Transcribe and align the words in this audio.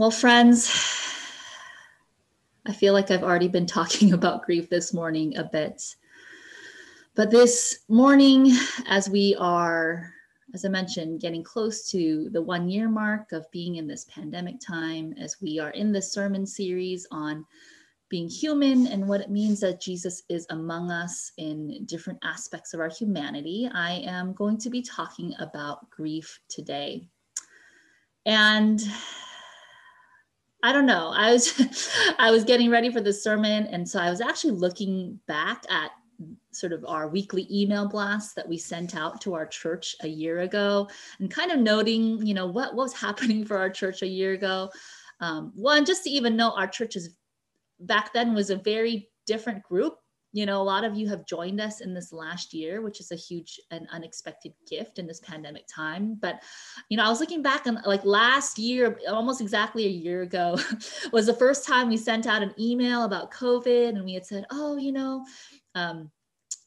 Well, 0.00 0.10
friends, 0.10 0.66
I 2.64 2.72
feel 2.72 2.94
like 2.94 3.10
I've 3.10 3.22
already 3.22 3.48
been 3.48 3.66
talking 3.66 4.12
about 4.14 4.46
grief 4.46 4.70
this 4.70 4.94
morning 4.94 5.36
a 5.36 5.44
bit. 5.44 5.94
But 7.14 7.30
this 7.30 7.80
morning, 7.86 8.50
as 8.86 9.10
we 9.10 9.36
are, 9.38 10.10
as 10.54 10.64
I 10.64 10.70
mentioned, 10.70 11.20
getting 11.20 11.44
close 11.44 11.90
to 11.90 12.30
the 12.32 12.40
one 12.40 12.66
year 12.66 12.88
mark 12.88 13.32
of 13.32 13.44
being 13.50 13.76
in 13.76 13.86
this 13.86 14.06
pandemic 14.06 14.58
time, 14.58 15.12
as 15.20 15.36
we 15.42 15.58
are 15.58 15.68
in 15.72 15.92
this 15.92 16.10
sermon 16.10 16.46
series 16.46 17.06
on 17.10 17.44
being 18.08 18.26
human 18.26 18.86
and 18.86 19.06
what 19.06 19.20
it 19.20 19.30
means 19.30 19.60
that 19.60 19.82
Jesus 19.82 20.22
is 20.30 20.46
among 20.48 20.90
us 20.90 21.32
in 21.36 21.84
different 21.84 22.20
aspects 22.24 22.72
of 22.72 22.80
our 22.80 22.88
humanity, 22.88 23.68
I 23.70 24.02
am 24.06 24.32
going 24.32 24.56
to 24.60 24.70
be 24.70 24.80
talking 24.80 25.34
about 25.38 25.90
grief 25.90 26.40
today. 26.48 27.06
And 28.24 28.82
I 30.62 30.72
don't 30.72 30.86
know. 30.86 31.12
I 31.14 31.32
was 31.32 31.90
I 32.18 32.30
was 32.30 32.44
getting 32.44 32.70
ready 32.70 32.90
for 32.90 33.00
the 33.00 33.12
sermon 33.12 33.66
and 33.66 33.88
so 33.88 33.98
I 33.98 34.10
was 34.10 34.20
actually 34.20 34.52
looking 34.52 35.18
back 35.26 35.64
at 35.70 35.92
sort 36.52 36.72
of 36.72 36.84
our 36.86 37.08
weekly 37.08 37.46
email 37.50 37.88
blast 37.88 38.34
that 38.36 38.48
we 38.48 38.58
sent 38.58 38.94
out 38.94 39.20
to 39.22 39.34
our 39.34 39.46
church 39.46 39.96
a 40.02 40.08
year 40.08 40.40
ago 40.40 40.88
and 41.18 41.30
kind 41.30 41.50
of 41.50 41.58
noting, 41.58 42.24
you 42.26 42.34
know, 42.34 42.46
what, 42.46 42.74
what 42.74 42.84
was 42.84 42.92
happening 43.00 43.44
for 43.44 43.56
our 43.56 43.70
church 43.70 44.02
a 44.02 44.06
year 44.06 44.32
ago. 44.32 44.70
Um, 45.20 45.52
one, 45.54 45.84
just 45.84 46.04
to 46.04 46.10
even 46.10 46.36
know 46.36 46.52
our 46.52 46.66
church 46.66 46.96
is 46.96 47.16
back 47.80 48.12
then 48.12 48.34
was 48.34 48.50
a 48.50 48.56
very 48.56 49.08
different 49.26 49.62
group 49.62 49.99
you 50.32 50.46
know, 50.46 50.60
a 50.60 50.62
lot 50.62 50.84
of 50.84 50.94
you 50.94 51.08
have 51.08 51.26
joined 51.26 51.60
us 51.60 51.80
in 51.80 51.92
this 51.92 52.12
last 52.12 52.54
year, 52.54 52.82
which 52.82 53.00
is 53.00 53.10
a 53.10 53.16
huge 53.16 53.60
and 53.70 53.88
unexpected 53.90 54.52
gift 54.68 54.98
in 54.98 55.06
this 55.06 55.20
pandemic 55.20 55.66
time. 55.66 56.16
But, 56.20 56.42
you 56.88 56.96
know, 56.96 57.04
I 57.04 57.08
was 57.08 57.20
looking 57.20 57.42
back 57.42 57.66
and 57.66 57.78
like 57.84 58.04
last 58.04 58.58
year, 58.58 58.98
almost 59.08 59.40
exactly 59.40 59.86
a 59.86 59.90
year 59.90 60.22
ago, 60.22 60.58
was 61.12 61.26
the 61.26 61.34
first 61.34 61.66
time 61.66 61.88
we 61.88 61.96
sent 61.96 62.26
out 62.26 62.42
an 62.42 62.54
email 62.58 63.04
about 63.04 63.32
COVID 63.32 63.90
and 63.90 64.04
we 64.04 64.14
had 64.14 64.26
said, 64.26 64.46
oh, 64.50 64.76
you 64.76 64.92
know, 64.92 65.24
um, 65.74 66.10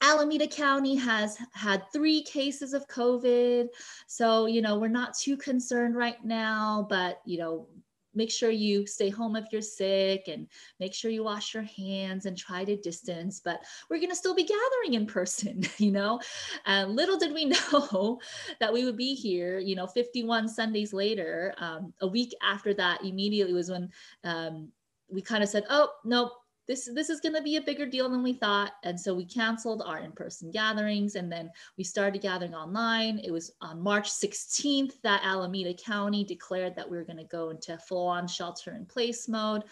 Alameda 0.02 0.46
County 0.46 0.96
has 0.96 1.38
had 1.54 1.84
three 1.90 2.22
cases 2.22 2.74
of 2.74 2.86
COVID. 2.88 3.68
So, 4.06 4.44
you 4.44 4.60
know, 4.60 4.78
we're 4.78 4.88
not 4.88 5.16
too 5.16 5.38
concerned 5.38 5.96
right 5.96 6.22
now, 6.22 6.86
but, 6.90 7.22
you 7.24 7.38
know, 7.38 7.68
make 8.14 8.30
sure 8.30 8.50
you 8.50 8.86
stay 8.86 9.08
home 9.10 9.36
if 9.36 9.46
you're 9.50 9.62
sick 9.62 10.28
and 10.28 10.46
make 10.80 10.94
sure 10.94 11.10
you 11.10 11.24
wash 11.24 11.54
your 11.54 11.62
hands 11.64 12.26
and 12.26 12.36
try 12.36 12.64
to 12.64 12.76
distance 12.76 13.40
but 13.44 13.60
we're 13.88 13.98
going 13.98 14.10
to 14.10 14.16
still 14.16 14.34
be 14.34 14.44
gathering 14.44 14.94
in 14.94 15.06
person 15.06 15.62
you 15.78 15.92
know? 15.92 16.20
And 16.66 16.94
little 16.94 17.18
did 17.18 17.32
we 17.32 17.44
know 17.72 18.20
that 18.60 18.72
we 18.72 18.84
would 18.84 18.96
be 18.96 19.14
here 19.14 19.58
you 19.58 19.74
know 19.74 19.86
51 19.86 20.48
sundays 20.48 20.92
later 20.92 21.54
um, 21.58 21.92
a 22.00 22.06
week 22.06 22.34
after 22.42 22.74
that 22.74 23.04
immediately 23.04 23.52
was 23.52 23.70
when 23.70 23.90
um, 24.24 24.68
we 25.08 25.22
kind 25.22 25.42
of 25.42 25.48
said 25.48 25.64
oh 25.70 25.90
nope 26.04 26.32
this 26.66 26.88
this 26.94 27.10
is 27.10 27.20
going 27.20 27.34
to 27.34 27.42
be 27.42 27.56
a 27.56 27.62
bigger 27.62 27.86
deal 27.86 28.08
than 28.08 28.22
we 28.22 28.32
thought. 28.32 28.72
And 28.82 28.98
so 28.98 29.14
we 29.14 29.24
canceled 29.24 29.82
our 29.84 29.98
in-person 29.98 30.50
gatherings 30.50 31.14
and 31.14 31.30
then 31.30 31.50
we 31.76 31.84
started 31.84 32.22
gathering 32.22 32.54
online. 32.54 33.20
It 33.22 33.30
was 33.30 33.52
on 33.60 33.82
march 33.82 34.10
16th 34.10 35.00
that 35.02 35.22
alameda 35.24 35.74
county 35.74 36.24
declared 36.24 36.74
that 36.76 36.90
we 36.90 36.96
were 36.96 37.04
going 37.04 37.18
to 37.18 37.24
go 37.24 37.50
into 37.50 37.76
full-on 37.78 38.26
shelter 38.26 38.74
in 38.74 38.86
place 38.86 39.28
mode. 39.28 39.64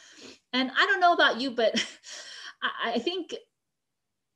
And 0.52 0.70
i 0.76 0.86
don't 0.86 1.00
know 1.00 1.12
about 1.12 1.40
you 1.40 1.50
but 1.50 1.74
I, 2.62 2.92
I 2.94 2.98
think 2.98 3.34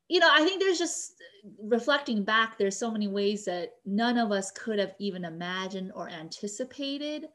you 0.09 0.21
know 0.21 0.29
i 0.31 0.45
think 0.45 0.61
there's 0.61 0.79
just 0.79 1.15
reflecting 1.63 2.25
back 2.25 2.59
there's 2.59 2.77
so 2.77 2.91
many 2.91 3.09
ways 3.09 3.45
that 3.45 3.73
none 3.85 4.19
of 4.19 4.33
us 4.33 4.51
could 4.51 4.79
have 4.79 4.95
even 4.99 5.25
imagined 5.25 5.93
or 5.95 6.09
anticipated 6.09 7.27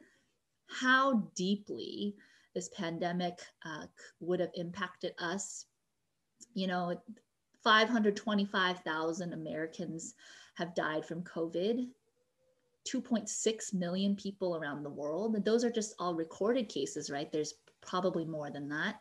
how 0.67 1.29
deeply 1.35 2.15
this 2.53 2.69
pandemic 2.69 3.39
uh, 3.65 3.85
would 4.19 4.39
have 4.39 4.51
impacted 4.55 5.13
us. 5.19 5.65
You 6.53 6.67
know, 6.67 7.01
525,000 7.63 9.33
Americans 9.33 10.15
have 10.55 10.75
died 10.75 11.05
from 11.05 11.23
COVID. 11.23 11.87
2.6 12.89 13.73
million 13.73 14.15
people 14.15 14.55
around 14.55 14.83
the 14.83 14.89
world. 14.89 15.35
And 15.35 15.45
those 15.45 15.63
are 15.63 15.71
just 15.71 15.93
all 15.99 16.15
recorded 16.15 16.67
cases, 16.67 17.11
right? 17.11 17.31
There's 17.31 17.53
probably 17.81 18.25
more 18.25 18.49
than 18.49 18.67
that. 18.69 18.99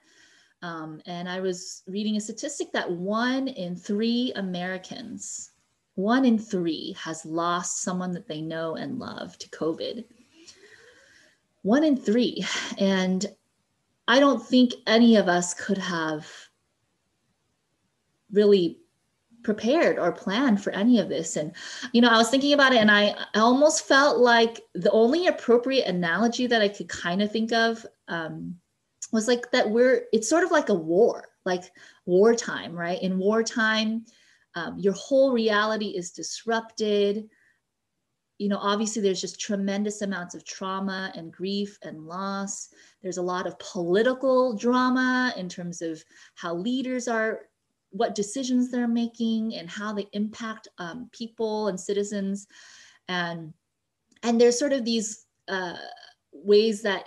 Um, 0.62 1.00
and 1.06 1.28
I 1.28 1.40
was 1.40 1.82
reading 1.86 2.16
a 2.16 2.20
statistic 2.20 2.72
that 2.72 2.90
one 2.90 3.48
in 3.48 3.76
three 3.76 4.32
Americans, 4.36 5.52
one 5.94 6.24
in 6.24 6.38
three 6.38 6.94
has 7.02 7.24
lost 7.24 7.82
someone 7.82 8.12
that 8.12 8.28
they 8.28 8.42
know 8.42 8.76
and 8.76 8.98
love 8.98 9.38
to 9.38 9.48
COVID. 9.48 10.04
One 11.62 11.84
in 11.84 11.96
three. 11.96 12.44
And 12.78 13.26
I 14.10 14.18
don't 14.18 14.44
think 14.44 14.72
any 14.88 15.14
of 15.14 15.28
us 15.28 15.54
could 15.54 15.78
have 15.78 16.28
really 18.32 18.80
prepared 19.44 20.00
or 20.00 20.10
planned 20.10 20.60
for 20.60 20.72
any 20.72 20.98
of 20.98 21.08
this. 21.08 21.36
And, 21.36 21.52
you 21.92 22.00
know, 22.00 22.08
I 22.08 22.18
was 22.18 22.28
thinking 22.28 22.52
about 22.52 22.72
it 22.72 22.78
and 22.78 22.90
I, 22.90 23.14
almost 23.36 23.86
felt 23.86 24.18
like 24.18 24.62
the 24.74 24.90
only 24.90 25.28
appropriate 25.28 25.86
analogy 25.86 26.48
that 26.48 26.60
I 26.60 26.66
could 26.66 26.88
kind 26.88 27.22
of 27.22 27.30
think 27.30 27.52
of 27.52 27.86
um, 28.08 28.56
was 29.12 29.28
like 29.28 29.48
that 29.52 29.70
we're, 29.70 30.02
it's 30.12 30.28
sort 30.28 30.42
of 30.42 30.50
like 30.50 30.70
a 30.70 30.74
war, 30.74 31.28
like 31.44 31.70
wartime, 32.04 32.74
right? 32.74 33.00
In 33.00 33.16
wartime, 33.16 34.06
um, 34.56 34.76
your 34.76 34.94
whole 34.94 35.30
reality 35.30 35.90
is 35.90 36.10
disrupted 36.10 37.30
you 38.40 38.48
know, 38.48 38.58
obviously 38.58 39.02
there's 39.02 39.20
just 39.20 39.38
tremendous 39.38 40.00
amounts 40.00 40.34
of 40.34 40.46
trauma 40.46 41.12
and 41.14 41.30
grief 41.30 41.78
and 41.82 42.06
loss. 42.06 42.70
There's 43.02 43.18
a 43.18 43.22
lot 43.22 43.46
of 43.46 43.58
political 43.58 44.56
drama 44.56 45.32
in 45.36 45.48
terms 45.48 45.82
of 45.82 46.02
how 46.34 46.54
leaders 46.54 47.08
are, 47.08 47.42
what 47.90 48.14
decisions 48.14 48.70
they're 48.70 48.88
making, 48.88 49.54
and 49.56 49.68
how 49.68 49.92
they 49.92 50.06
impact 50.12 50.68
um, 50.78 51.08
people 51.12 51.68
and 51.68 51.78
citizens. 51.78 52.46
And 53.08 53.52
and 54.22 54.40
there's 54.40 54.58
sort 54.58 54.72
of 54.72 54.84
these 54.84 55.26
uh, 55.48 55.76
ways 56.32 56.82
that 56.82 57.06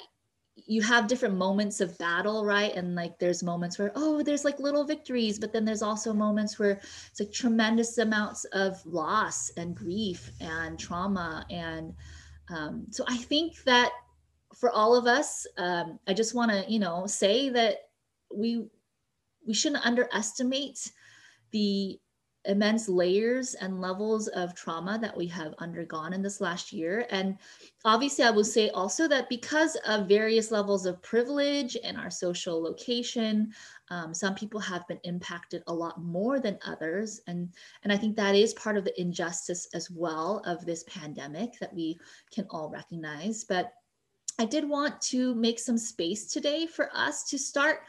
you 0.55 0.81
have 0.81 1.07
different 1.07 1.35
moments 1.35 1.81
of 1.81 1.97
battle, 1.97 2.45
right? 2.45 2.73
And 2.75 2.95
like 2.95 3.17
there's 3.19 3.43
moments 3.43 3.77
where, 3.79 3.91
oh, 3.95 4.21
there's 4.21 4.45
like 4.45 4.59
little 4.59 4.83
victories, 4.83 5.39
but 5.39 5.51
then 5.51 5.65
there's 5.65 5.81
also 5.81 6.13
moments 6.13 6.59
where 6.59 6.79
it's 7.09 7.19
like 7.19 7.31
tremendous 7.31 7.97
amounts 7.97 8.45
of 8.45 8.83
loss 8.85 9.49
and 9.57 9.75
grief 9.75 10.31
and 10.39 10.79
trauma. 10.79 11.45
And 11.49 11.93
um, 12.49 12.85
so 12.91 13.03
I 13.07 13.17
think 13.17 13.63
that 13.63 13.91
for 14.55 14.69
all 14.71 14.95
of 14.95 15.07
us, 15.07 15.45
um, 15.57 15.99
I 16.07 16.13
just 16.13 16.35
want 16.35 16.51
to, 16.51 16.65
you 16.71 16.79
know, 16.79 17.05
say 17.07 17.49
that 17.49 17.77
we 18.33 18.65
we 19.45 19.53
shouldn't 19.53 19.85
underestimate 19.85 20.91
the 21.51 21.99
immense 22.45 22.89
layers 22.89 23.53
and 23.53 23.79
levels 23.79 24.27
of 24.29 24.53
trauma 24.53 24.99
that 24.99 25.15
we 25.15 25.25
have 25.27 25.53
undergone 25.59 26.13
in 26.13 26.21
this 26.21 26.41
last 26.41 26.73
year. 26.73 27.05
And 27.09 27.37
obviously, 27.85 28.25
I 28.25 28.31
will 28.31 28.43
say 28.43 28.69
also 28.69 29.07
that 29.07 29.29
because 29.29 29.77
of 29.87 30.07
various 30.07 30.51
levels 30.51 30.85
of 30.85 31.01
privilege 31.01 31.77
and 31.83 31.97
our 31.97 32.09
social 32.09 32.61
location, 32.61 33.53
um, 33.89 34.13
some 34.13 34.35
people 34.35 34.59
have 34.59 34.85
been 34.87 34.99
impacted 35.03 35.63
a 35.67 35.73
lot 35.73 36.01
more 36.01 36.39
than 36.39 36.59
others. 36.65 37.21
And, 37.27 37.49
and 37.83 37.93
I 37.93 37.97
think 37.97 38.15
that 38.17 38.35
is 38.35 38.53
part 38.55 38.77
of 38.77 38.83
the 38.83 38.99
injustice 38.99 39.67
as 39.73 39.89
well 39.89 40.41
of 40.45 40.65
this 40.65 40.83
pandemic 40.83 41.57
that 41.59 41.73
we 41.73 41.97
can 42.33 42.45
all 42.49 42.69
recognize. 42.69 43.45
But 43.45 43.71
I 44.39 44.45
did 44.45 44.67
want 44.67 44.99
to 45.01 45.35
make 45.35 45.59
some 45.59 45.77
space 45.77 46.31
today 46.31 46.65
for 46.65 46.89
us 46.93 47.23
to 47.29 47.37
start 47.37 47.81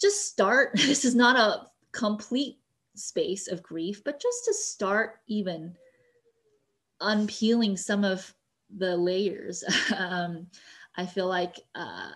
just 0.00 0.26
start. 0.26 0.72
This 0.74 1.04
is 1.04 1.14
not 1.14 1.36
a 1.36 1.66
complete 1.92 2.58
space 2.94 3.48
of 3.48 3.62
grief, 3.62 4.02
but 4.04 4.20
just 4.20 4.44
to 4.46 4.54
start 4.54 5.20
even 5.26 5.74
unpeeling 7.00 7.76
some 7.76 8.04
of 8.04 8.32
the 8.76 8.96
layers. 8.96 9.64
um, 9.96 10.46
I 10.96 11.06
feel 11.06 11.26
like, 11.26 11.56
uh, 11.74 12.10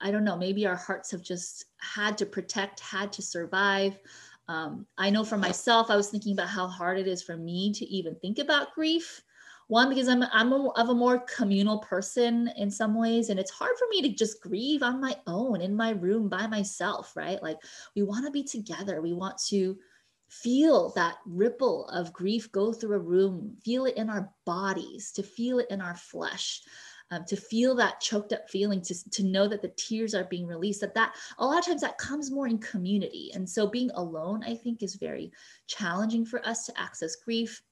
I 0.00 0.10
don't 0.10 0.24
know, 0.24 0.36
maybe 0.36 0.66
our 0.66 0.76
hearts 0.76 1.10
have 1.10 1.22
just 1.22 1.66
had 1.78 2.16
to 2.18 2.26
protect, 2.26 2.80
had 2.80 3.12
to 3.14 3.22
survive. 3.22 3.98
Um, 4.46 4.86
I 4.96 5.10
know 5.10 5.24
for 5.24 5.36
myself, 5.36 5.90
I 5.90 5.96
was 5.96 6.08
thinking 6.08 6.32
about 6.32 6.48
how 6.48 6.66
hard 6.68 6.98
it 6.98 7.06
is 7.06 7.22
for 7.22 7.36
me 7.36 7.72
to 7.72 7.84
even 7.84 8.14
think 8.14 8.38
about 8.38 8.74
grief. 8.74 9.22
One, 9.68 9.90
because 9.90 10.08
I'm 10.08 10.24
I'm 10.32 10.52
a, 10.52 10.70
of 10.70 10.88
a 10.88 10.94
more 10.94 11.20
communal 11.20 11.78
person 11.80 12.50
in 12.56 12.70
some 12.70 12.94
ways, 12.94 13.28
and 13.28 13.38
it's 13.38 13.50
hard 13.50 13.76
for 13.78 13.86
me 13.90 14.00
to 14.00 14.08
just 14.08 14.40
grieve 14.40 14.82
on 14.82 14.98
my 14.98 15.14
own 15.26 15.60
in 15.60 15.76
my 15.76 15.90
room 15.90 16.28
by 16.28 16.46
myself, 16.46 17.14
right? 17.14 17.42
Like 17.42 17.58
we 17.94 18.02
want 18.02 18.24
to 18.24 18.32
be 18.32 18.42
together, 18.42 19.02
we 19.02 19.12
want 19.12 19.36
to 19.48 19.78
feel 20.30 20.90
that 20.90 21.16
ripple 21.26 21.86
of 21.88 22.14
grief 22.14 22.50
go 22.50 22.72
through 22.72 22.96
a 22.96 22.98
room, 22.98 23.56
feel 23.62 23.84
it 23.84 23.96
in 23.98 24.08
our 24.08 24.30
bodies, 24.46 25.12
to 25.12 25.22
feel 25.22 25.58
it 25.58 25.66
in 25.70 25.80
our 25.80 25.94
flesh. 25.94 26.62
Um, 27.10 27.24
to 27.24 27.36
feel 27.36 27.74
that 27.76 28.02
choked 28.02 28.34
up 28.34 28.50
feeling 28.50 28.82
to, 28.82 29.10
to 29.12 29.22
know 29.22 29.48
that 29.48 29.62
the 29.62 29.72
tears 29.78 30.14
are 30.14 30.24
being 30.24 30.46
released 30.46 30.82
that 30.82 30.92
that 30.92 31.14
a 31.38 31.46
lot 31.46 31.58
of 31.58 31.64
times 31.64 31.80
that 31.80 31.96
comes 31.96 32.30
more 32.30 32.46
in 32.46 32.58
community 32.58 33.30
and 33.32 33.48
so 33.48 33.66
being 33.66 33.90
alone 33.94 34.44
i 34.44 34.54
think 34.54 34.82
is 34.82 34.96
very 34.96 35.32
challenging 35.66 36.26
for 36.26 36.46
us 36.46 36.66
to 36.66 36.78
access 36.78 37.16
grief 37.16 37.62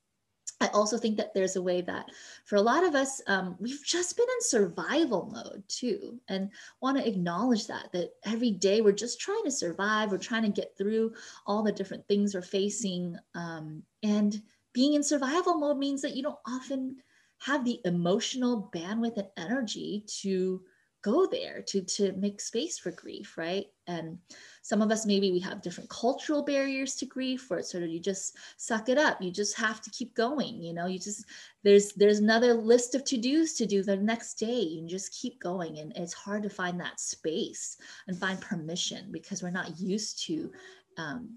I 0.61 0.69
also 0.69 0.97
think 0.97 1.19
that 1.19 1.35
there's 1.35 1.57
a 1.57 1.63
way 1.63 1.83
that 1.83 2.07
for 2.47 2.57
a 2.57 2.63
lot 2.63 2.83
of 2.83 2.95
us, 2.95 3.21
um, 3.27 3.57
we've 3.59 3.85
just 3.85 4.17
been 4.17 4.27
in 4.27 4.43
survival 4.43 5.31
mode 5.33 5.63
too, 5.69 6.19
and 6.29 6.51
want 6.81 6.97
to 6.97 7.07
acknowledge 7.07 7.67
that, 7.67 7.93
that 7.93 8.13
every 8.25 8.53
day 8.53 8.81
we're 8.81 8.93
just 8.93 9.21
trying 9.21 9.45
to 9.45 9.51
survive, 9.51 10.11
we're 10.11 10.19
trying 10.19 10.45
to 10.45 10.49
get 10.49 10.77
through 10.79 11.13
all 11.47 11.63
the 11.63 11.73
different 11.73 12.07
things 12.09 12.35
we're 12.35 12.43
facing. 12.43 13.19
Um, 13.35 13.83
and 14.03 14.41
being 14.73 14.95
in 14.95 15.03
survival 15.03 15.59
mode 15.59 15.79
means 15.79 16.01
that 16.03 16.17
you 16.17 16.23
don't 16.23 16.39
often 16.47 16.97
have 17.39 17.65
the 17.65 17.81
emotional 17.85 18.71
bandwidth 18.75 19.19
and 19.19 19.29
energy 19.37 20.05
to 20.23 20.63
go 21.03 21.27
there 21.27 21.63
to 21.63 21.83
to 21.83 22.13
make 22.15 22.41
space 22.41 22.79
for 22.79 22.91
grief 22.91 23.37
right 23.39 23.67
and 23.87 24.19
some 24.63 24.83
of 24.83 24.91
us 24.91 25.07
maybe 25.07 25.31
we 25.31 25.39
have 25.39 25.63
different 25.63 25.89
cultural 25.91 26.43
barriers 26.43 26.97
to 26.97 27.07
grief 27.07 27.49
where 27.49 27.61
it's 27.61 27.71
sort 27.71 27.85
of 27.85 27.89
you 27.89 28.01
just 28.01 28.37
suck 28.57 28.89
it 28.89 28.99
up. 28.99 29.23
You 29.23 29.31
just 29.31 29.57
have 29.57 29.81
to 29.83 29.91
keep 29.91 30.15
going 30.15 30.63
you 30.63 30.73
know? 30.73 30.87
You 30.87 30.99
just 30.99 31.25
there's 31.63 31.93
there's 31.93 32.19
another 32.19 32.55
list 32.55 32.95
of 32.95 33.05
to-dos 33.05 33.53
to 33.55 33.67
do 33.67 33.83
the 33.83 33.97
next 33.97 34.35
day. 34.35 34.61
You 34.61 34.87
just 34.89 35.13
keep 35.15 35.41
going. 35.41 35.79
And 35.79 35.93
it's 35.97 36.13
hard 36.13 36.43
to 36.43 36.51
find 36.51 36.81
that 36.81 37.01
space 37.01 37.77
and 38.09 38.19
find 38.19 38.41
permission 38.41 39.09
because 39.11 39.43
we're 39.43 39.51
not 39.51 39.79
used 39.79 40.25
to 40.27 40.51
um, 40.97 41.37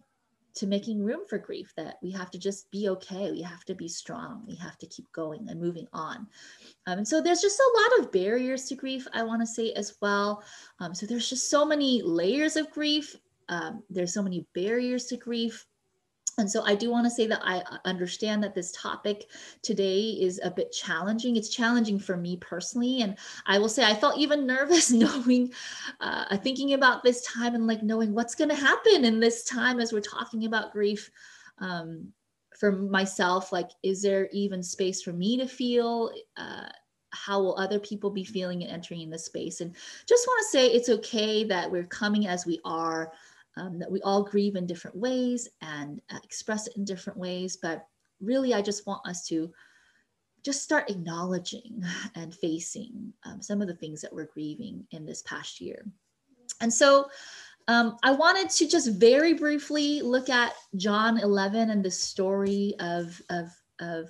to 0.59 0.67
making 0.67 1.01
room 1.01 1.21
for 1.27 1.37
grief 1.37 1.73
that 1.77 1.97
we 2.03 2.11
have 2.11 2.29
to 2.29 2.37
just 2.37 2.69
be 2.69 2.89
okay 2.89 3.31
we 3.31 3.41
have 3.41 3.63
to 3.63 3.73
be 3.73 3.87
strong 3.87 4.43
we 4.45 4.55
have 4.55 4.77
to 4.77 4.85
keep 4.87 5.09
going 5.13 5.47
and 5.49 5.59
moving 5.59 5.87
on. 5.93 6.27
Um, 6.85 6.99
and 6.99 7.07
so 7.07 7.21
there's 7.21 7.41
just 7.41 7.59
a 7.59 7.81
lot 7.81 7.99
of 7.99 8.11
barriers 8.11 8.65
to 8.65 8.75
grief 8.75 9.07
i 9.13 9.23
want 9.23 9.41
to 9.41 9.47
say 9.47 9.71
as 9.73 9.95
well. 10.01 10.43
Um, 10.79 10.93
so 10.93 11.05
there's 11.05 11.29
just 11.29 11.49
so 11.49 11.65
many 11.65 12.01
layers 12.01 12.55
of 12.55 12.69
grief. 12.71 13.15
Um, 13.47 13.83
there's 13.89 14.13
so 14.13 14.21
many 14.21 14.45
barriers 14.53 15.05
to 15.05 15.17
grief 15.17 15.65
and 16.39 16.49
so 16.49 16.63
I 16.65 16.75
do 16.75 16.89
want 16.89 17.05
to 17.05 17.11
say 17.11 17.27
that 17.27 17.41
I 17.43 17.61
understand 17.85 18.43
that 18.43 18.55
this 18.55 18.71
topic 18.71 19.29
today 19.61 20.17
is 20.19 20.39
a 20.43 20.49
bit 20.49 20.71
challenging. 20.71 21.35
It's 21.35 21.49
challenging 21.49 21.99
for 21.99 22.17
me 22.17 22.37
personally. 22.37 23.01
And 23.01 23.17
I 23.45 23.59
will 23.59 23.69
say 23.69 23.83
I 23.83 23.93
felt 23.93 24.17
even 24.17 24.47
nervous 24.47 24.91
knowing, 24.91 25.53
uh, 25.99 26.37
thinking 26.37 26.73
about 26.73 27.03
this 27.03 27.21
time 27.21 27.55
and 27.55 27.67
like 27.67 27.83
knowing 27.83 28.13
what's 28.13 28.35
going 28.35 28.49
to 28.49 28.55
happen 28.55 29.05
in 29.05 29.19
this 29.19 29.43
time 29.43 29.79
as 29.79 29.93
we're 29.93 30.01
talking 30.01 30.45
about 30.45 30.71
grief. 30.71 31.11
Um, 31.59 32.13
for 32.57 32.73
myself, 32.73 33.53
like, 33.53 33.69
is 33.83 34.01
there 34.01 34.27
even 34.33 34.61
space 34.61 35.01
for 35.01 35.13
me 35.13 35.37
to 35.37 35.47
feel? 35.47 36.11
Uh, 36.35 36.67
how 37.11 37.41
will 37.41 37.57
other 37.57 37.79
people 37.79 38.09
be 38.09 38.23
feeling 38.23 38.63
and 38.63 38.71
entering 38.71 39.01
in 39.01 39.09
this 39.09 39.25
space? 39.25 39.61
And 39.61 39.73
just 40.05 40.27
want 40.27 40.45
to 40.45 40.49
say 40.51 40.67
it's 40.67 40.89
okay 40.89 41.43
that 41.45 41.71
we're 41.71 41.85
coming 41.85 42.27
as 42.27 42.45
we 42.45 42.59
are 42.65 43.11
um, 43.59 43.77
that 43.77 43.91
we 43.91 44.01
all 44.01 44.23
grieve 44.23 44.55
in 44.55 44.65
different 44.65 44.95
ways 44.95 45.47
and 45.61 46.01
uh, 46.09 46.19
express 46.23 46.67
it 46.67 46.77
in 46.77 46.85
different 46.85 47.19
ways. 47.19 47.57
But 47.61 47.85
really, 48.21 48.53
I 48.53 48.61
just 48.61 48.87
want 48.87 49.05
us 49.07 49.25
to 49.27 49.51
just 50.43 50.63
start 50.63 50.89
acknowledging 50.89 51.83
and 52.15 52.33
facing 52.33 53.13
um, 53.25 53.41
some 53.41 53.61
of 53.61 53.67
the 53.67 53.75
things 53.75 54.01
that 54.01 54.13
we're 54.13 54.29
grieving 54.33 54.85
in 54.91 55.05
this 55.05 55.21
past 55.23 55.59
year. 55.59 55.85
And 56.61 56.73
so 56.73 57.07
um, 57.67 57.97
I 58.03 58.11
wanted 58.11 58.49
to 58.49 58.67
just 58.67 58.91
very 58.93 59.33
briefly 59.33 60.01
look 60.01 60.29
at 60.29 60.53
John 60.75 61.19
11 61.19 61.69
and 61.69 61.83
the 61.83 61.91
story 61.91 62.73
of, 62.79 63.21
of, 63.29 63.49
of, 63.79 64.09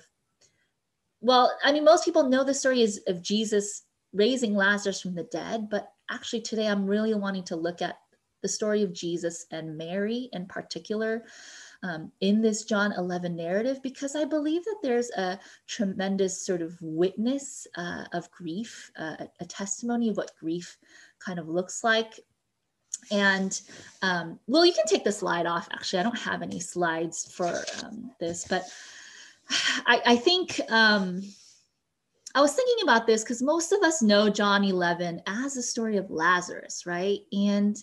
well, 1.20 1.52
I 1.62 1.72
mean, 1.72 1.84
most 1.84 2.04
people 2.04 2.28
know 2.28 2.44
the 2.44 2.54
story 2.54 2.82
is 2.82 3.02
of 3.06 3.22
Jesus 3.22 3.82
raising 4.12 4.54
Lazarus 4.54 5.00
from 5.00 5.14
the 5.14 5.24
dead, 5.24 5.68
but 5.68 5.92
actually 6.10 6.40
today 6.40 6.66
I'm 6.66 6.86
really 6.86 7.14
wanting 7.14 7.44
to 7.44 7.56
look 7.56 7.82
at 7.82 7.98
the 8.42 8.48
story 8.48 8.82
of 8.82 8.92
Jesus 8.92 9.46
and 9.50 9.76
Mary 9.76 10.28
in 10.32 10.46
particular 10.46 11.24
um, 11.82 12.12
in 12.20 12.42
this 12.42 12.64
John 12.64 12.92
11 12.92 13.34
narrative 13.34 13.82
because 13.82 14.14
I 14.14 14.24
believe 14.24 14.64
that 14.64 14.78
there's 14.82 15.10
a 15.10 15.38
tremendous 15.66 16.44
sort 16.44 16.62
of 16.62 16.76
witness 16.80 17.66
uh, 17.76 18.04
of 18.12 18.30
grief, 18.30 18.90
uh, 18.98 19.16
a 19.40 19.44
testimony 19.46 20.08
of 20.08 20.16
what 20.16 20.36
grief 20.38 20.76
kind 21.18 21.38
of 21.38 21.48
looks 21.48 21.82
like. 21.82 22.20
And 23.10 23.58
um, 24.02 24.38
well, 24.46 24.66
you 24.66 24.72
can 24.72 24.86
take 24.86 25.04
the 25.04 25.12
slide 25.12 25.46
off. 25.46 25.68
Actually, 25.72 26.00
I 26.00 26.02
don't 26.02 26.18
have 26.18 26.42
any 26.42 26.60
slides 26.60 27.32
for 27.32 27.64
um, 27.82 28.10
this, 28.20 28.46
but 28.46 28.64
I, 29.86 30.02
I 30.04 30.16
think 30.16 30.60
um, 30.70 31.22
I 32.34 32.40
was 32.40 32.52
thinking 32.52 32.82
about 32.82 33.06
this 33.06 33.22
because 33.22 33.42
most 33.42 33.72
of 33.72 33.82
us 33.82 34.02
know 34.02 34.28
John 34.28 34.64
11 34.64 35.22
as 35.26 35.56
a 35.56 35.62
story 35.62 35.96
of 35.96 36.10
Lazarus, 36.10 36.84
right? 36.84 37.20
And 37.32 37.82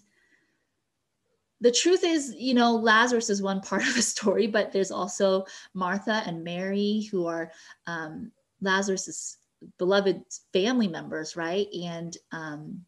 the 1.62 1.72
truth 1.72 2.04
is, 2.04 2.36
you 2.38 2.54
know, 2.54 2.76
Lazarus 2.76 3.30
is 3.30 3.42
one 3.42 3.62
part 3.62 3.82
of 3.88 3.96
the 3.96 4.02
story, 4.02 4.48
but 4.48 4.72
there's 4.72 4.92
also 4.92 5.46
Martha 5.74 6.24
and 6.26 6.44
Mary 6.44 7.08
who 7.12 7.28
are 7.28 7.52
um, 7.86 8.32
Lazarus's 8.62 9.38
beloved 9.78 10.22
family 10.54 10.88
members, 10.88 11.36
right? 11.36 11.68
And 11.74 12.16
um, 12.32 12.82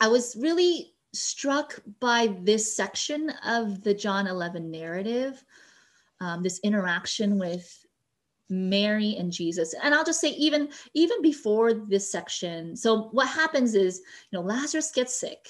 I 0.00 0.08
was 0.08 0.36
really 0.36 0.92
struck 1.12 1.80
by 2.00 2.34
this 2.42 2.76
section 2.76 3.30
of 3.46 3.82
the 3.82 3.94
John 3.94 4.26
11 4.26 4.70
narrative, 4.70 5.42
um, 6.20 6.42
this 6.42 6.58
interaction 6.60 7.38
with 7.38 7.86
Mary 8.50 9.16
and 9.18 9.32
Jesus. 9.32 9.74
And 9.82 9.94
I'll 9.94 10.04
just 10.04 10.20
say, 10.20 10.30
even 10.30 10.68
even 10.92 11.22
before 11.22 11.72
this 11.72 12.10
section, 12.10 12.76
so 12.76 13.08
what 13.12 13.28
happens 13.28 13.74
is, 13.74 14.02
you 14.30 14.38
know, 14.38 14.44
Lazarus 14.44 14.90
gets 14.90 15.14
sick 15.14 15.48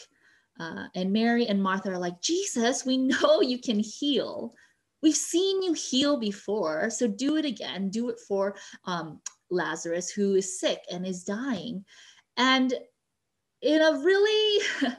uh, 0.61 0.87
and 0.95 1.12
Mary 1.12 1.47
and 1.47 1.62
Martha 1.62 1.91
are 1.91 1.99
like, 1.99 2.21
Jesus, 2.21 2.85
we 2.85 2.97
know 2.97 3.41
you 3.41 3.59
can 3.59 3.79
heal. 3.79 4.55
We've 5.03 5.15
seen 5.15 5.62
you 5.62 5.73
heal 5.73 6.17
before, 6.17 6.89
so 6.91 7.06
do 7.06 7.37
it 7.37 7.45
again. 7.45 7.91
Do 7.91 8.09
it 8.09 8.19
for 8.27 8.56
um, 8.87 9.21
Lazarus, 9.51 10.11
who 10.11 10.35
is 10.35 10.59
sick 10.59 10.81
and 10.91 11.06
is 11.06 11.25
dying. 11.25 11.85
And 12.37 12.73
in 13.62 13.83
a 13.83 13.99
really 13.99 14.65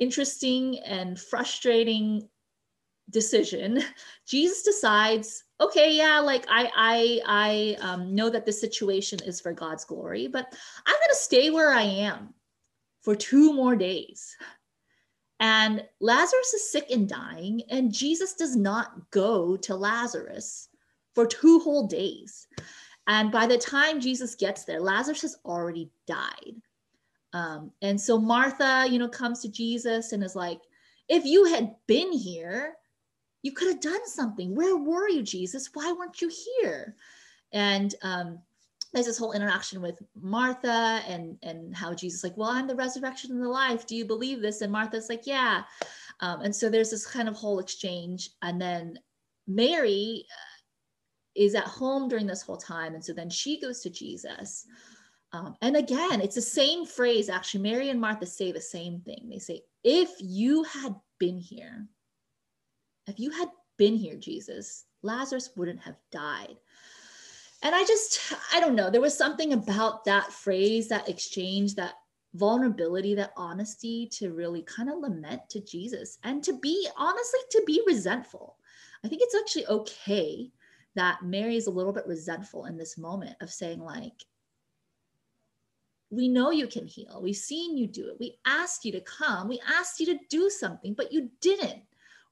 interesting 0.00 0.78
and 0.80 1.20
frustrating 1.20 2.28
decision, 3.10 3.82
Jesus 4.26 4.62
decides, 4.62 5.44
okay, 5.60 5.94
yeah, 5.94 6.18
like 6.20 6.46
I 6.48 6.70
I 6.74 7.20
I 7.26 7.86
um, 7.86 8.14
know 8.14 8.30
that 8.30 8.46
this 8.46 8.60
situation 8.60 9.20
is 9.24 9.40
for 9.40 9.52
God's 9.52 9.84
glory, 9.84 10.26
but 10.26 10.46
I'm 10.86 10.94
gonna 10.94 11.14
stay 11.14 11.50
where 11.50 11.72
I 11.72 11.82
am 11.82 12.34
for 13.02 13.14
two 13.14 13.52
more 13.52 13.76
days. 13.76 14.36
And 15.40 15.84
Lazarus 16.00 16.54
is 16.54 16.70
sick 16.70 16.90
and 16.90 17.08
dying, 17.08 17.62
and 17.70 17.92
Jesus 17.92 18.34
does 18.34 18.56
not 18.56 19.10
go 19.10 19.56
to 19.58 19.74
Lazarus 19.74 20.68
for 21.14 21.26
two 21.26 21.60
whole 21.60 21.86
days. 21.86 22.46
And 23.06 23.30
by 23.30 23.46
the 23.46 23.58
time 23.58 24.00
Jesus 24.00 24.34
gets 24.34 24.64
there, 24.64 24.80
Lazarus 24.80 25.22
has 25.22 25.36
already 25.44 25.90
died. 26.06 26.54
Um, 27.32 27.72
and 27.82 28.00
so 28.00 28.18
Martha, 28.18 28.86
you 28.88 28.98
know, 28.98 29.08
comes 29.08 29.40
to 29.40 29.48
Jesus 29.50 30.12
and 30.12 30.22
is 30.22 30.36
like, 30.36 30.60
if 31.08 31.24
you 31.24 31.44
had 31.46 31.74
been 31.86 32.12
here, 32.12 32.74
you 33.42 33.52
could 33.52 33.68
have 33.68 33.80
done 33.80 34.06
something. 34.06 34.54
Where 34.54 34.76
were 34.76 35.08
you, 35.08 35.22
Jesus? 35.22 35.68
Why 35.74 35.92
weren't 35.92 36.22
you 36.22 36.30
here? 36.62 36.96
And 37.52 37.94
um, 38.02 38.38
there's 38.94 39.06
this 39.06 39.18
whole 39.18 39.32
interaction 39.32 39.82
with 39.82 40.00
Martha 40.14 41.02
and 41.08 41.36
and 41.42 41.74
how 41.74 41.92
Jesus 41.92 42.22
like, 42.22 42.36
well, 42.36 42.50
I'm 42.50 42.68
the 42.68 42.76
resurrection 42.76 43.32
and 43.32 43.42
the 43.42 43.48
life. 43.48 43.86
Do 43.86 43.96
you 43.96 44.04
believe 44.04 44.40
this? 44.40 44.60
And 44.60 44.72
Martha's 44.72 45.08
like, 45.08 45.26
yeah. 45.26 45.64
Um, 46.20 46.42
and 46.42 46.54
so 46.54 46.70
there's 46.70 46.90
this 46.90 47.04
kind 47.04 47.28
of 47.28 47.34
whole 47.34 47.58
exchange, 47.58 48.30
and 48.42 48.60
then 48.60 48.98
Mary 49.48 50.24
uh, 50.30 50.54
is 51.34 51.56
at 51.56 51.64
home 51.64 52.08
during 52.08 52.26
this 52.26 52.42
whole 52.42 52.56
time, 52.56 52.94
and 52.94 53.04
so 53.04 53.12
then 53.12 53.28
she 53.28 53.60
goes 53.60 53.80
to 53.80 53.90
Jesus. 53.90 54.64
Um, 55.32 55.56
and 55.60 55.76
again, 55.76 56.20
it's 56.20 56.36
the 56.36 56.40
same 56.40 56.86
phrase. 56.86 57.28
Actually, 57.28 57.64
Mary 57.64 57.90
and 57.90 58.00
Martha 58.00 58.26
say 58.26 58.52
the 58.52 58.60
same 58.60 59.00
thing. 59.00 59.28
They 59.28 59.40
say, 59.40 59.62
"If 59.82 60.10
you 60.20 60.62
had 60.62 60.94
been 61.18 61.38
here, 61.38 61.88
if 63.08 63.18
you 63.18 63.30
had 63.30 63.48
been 63.76 63.96
here, 63.96 64.14
Jesus, 64.14 64.84
Lazarus 65.02 65.50
wouldn't 65.56 65.80
have 65.80 65.96
died." 66.12 66.56
And 67.64 67.74
I 67.74 67.82
just, 67.84 68.34
I 68.52 68.60
don't 68.60 68.74
know, 68.76 68.90
there 68.90 69.00
was 69.00 69.16
something 69.16 69.54
about 69.54 70.04
that 70.04 70.30
phrase, 70.30 70.86
that 70.88 71.08
exchange, 71.08 71.74
that 71.76 71.94
vulnerability, 72.34 73.14
that 73.14 73.32
honesty 73.36 74.06
to 74.12 74.34
really 74.34 74.62
kind 74.62 74.90
of 74.90 74.98
lament 74.98 75.48
to 75.48 75.64
Jesus 75.64 76.18
and 76.24 76.44
to 76.44 76.58
be, 76.58 76.86
honestly, 76.96 77.40
to 77.52 77.62
be 77.66 77.82
resentful. 77.86 78.58
I 79.02 79.08
think 79.08 79.22
it's 79.22 79.34
actually 79.34 79.66
okay 79.66 80.50
that 80.94 81.22
Mary 81.22 81.56
is 81.56 81.66
a 81.66 81.70
little 81.70 81.92
bit 81.92 82.06
resentful 82.06 82.66
in 82.66 82.76
this 82.76 82.98
moment 82.98 83.36
of 83.40 83.50
saying, 83.50 83.80
like, 83.80 84.24
we 86.10 86.28
know 86.28 86.50
you 86.50 86.66
can 86.66 86.86
heal. 86.86 87.20
We've 87.22 87.34
seen 87.34 87.76
you 87.76 87.86
do 87.86 88.08
it. 88.08 88.20
We 88.20 88.36
asked 88.46 88.84
you 88.84 88.92
to 88.92 89.00
come. 89.00 89.48
We 89.48 89.60
asked 89.66 89.98
you 90.00 90.06
to 90.06 90.18
do 90.28 90.50
something, 90.50 90.94
but 90.94 91.12
you 91.12 91.30
didn't. 91.40 91.82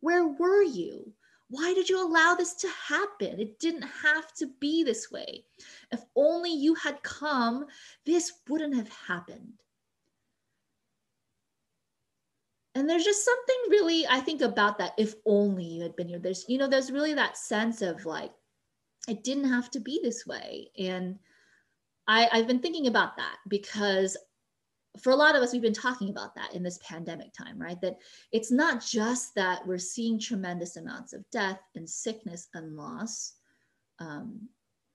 Where 0.01 0.27
were 0.27 0.63
you? 0.63 1.13
Why 1.53 1.75
did 1.75 1.87
you 1.87 2.03
allow 2.03 2.35
this 2.35 2.55
to 2.55 2.69
happen? 2.89 3.39
It 3.39 3.59
didn't 3.59 3.83
have 3.83 4.33
to 4.37 4.47
be 4.59 4.85
this 4.85 5.11
way. 5.11 5.45
If 5.91 6.01
only 6.17 6.51
you 6.51 6.73
had 6.73 7.03
come, 7.03 7.67
this 8.07 8.33
wouldn't 8.49 8.75
have 8.75 8.89
happened. 8.89 9.53
And 12.75 12.89
there's 12.89 13.05
just 13.05 13.23
something 13.23 13.57
really, 13.69 14.07
I 14.09 14.21
think, 14.21 14.41
about 14.41 14.79
that. 14.79 14.93
If 14.97 15.15
only 15.27 15.65
you 15.65 15.83
had 15.83 15.95
been 15.95 16.09
here. 16.09 16.19
There's, 16.19 16.47
you 16.49 16.57
know, 16.57 16.69
there's 16.69 16.91
really 16.91 17.13
that 17.13 17.37
sense 17.37 17.83
of 17.83 18.07
like, 18.07 18.33
it 19.07 19.23
didn't 19.23 19.53
have 19.53 19.71
to 19.73 19.79
be 19.79 20.01
this 20.03 20.27
way. 20.27 20.71
And 20.79 21.19
I, 22.09 22.31
I've 22.33 22.47
been 22.47 22.61
thinking 22.61 22.87
about 22.87 23.19
that 23.19 23.37
because 23.47 24.17
for 25.01 25.11
a 25.11 25.17
lot 25.17 25.35
of 25.35 25.43
us, 25.43 25.53
we've 25.53 25.63
been 25.63 25.73
talking 25.73 26.11
about 26.11 26.35
that 26.35 26.55
in 26.55 26.63
this 26.63 26.79
pandemic 26.87 27.33
time, 27.33 27.59
right? 27.59 27.81
That 27.81 27.99
it's 28.31 28.51
not 28.51 28.85
just 28.85 29.35
that 29.35 29.67
we're 29.67 29.79
seeing 29.79 30.19
tremendous 30.19 30.77
amounts 30.77 31.13
of 31.13 31.25
death 31.31 31.61
and 31.75 31.89
sickness 31.89 32.49
and 32.55 32.77
loss. 32.77 33.35
Um, 33.99 34.49